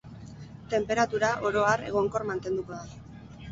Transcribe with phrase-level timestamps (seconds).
[0.71, 3.01] Tenperatura, oro har, egonkor mantenduko da.